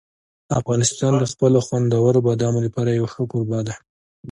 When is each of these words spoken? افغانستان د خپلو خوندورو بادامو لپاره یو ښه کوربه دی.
افغانستان 0.59 1.11
د 1.17 1.23
خپلو 1.31 1.59
خوندورو 1.67 2.19
بادامو 2.27 2.59
لپاره 2.65 2.89
یو 2.91 3.05
ښه 3.13 3.23
کوربه 3.31 3.59
دی. 3.67 3.75